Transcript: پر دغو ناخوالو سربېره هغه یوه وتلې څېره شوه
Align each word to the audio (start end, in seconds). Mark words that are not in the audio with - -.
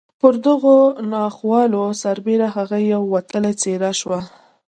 پر 0.19 0.33
دغو 0.45 0.77
ناخوالو 1.13 1.83
سربېره 2.01 2.47
هغه 2.55 2.77
یوه 2.91 3.07
وتلې 3.13 3.53
څېره 3.61 3.91
شوه 3.99 4.19